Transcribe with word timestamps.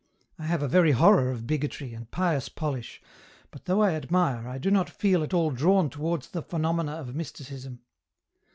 I 0.39 0.47
have 0.47 0.63
a 0.63 0.67
very 0.67 0.93
horror 0.93 1.29
of 1.29 1.45
bigotry, 1.45 1.93
and 1.93 2.09
pious 2.09 2.49
polish, 2.49 3.03
but 3.51 3.65
though 3.65 3.83
I 3.83 3.93
admire, 3.93 4.47
I 4.47 4.57
do 4.57 4.71
not 4.71 4.89
feel 4.89 5.21
at 5.21 5.31
all 5.31 5.51
drawn 5.51 5.91
towards 5.91 6.29
the 6.29 6.41
phenomena 6.41 6.93
of 6.93 7.13
Mysticism. 7.13 7.81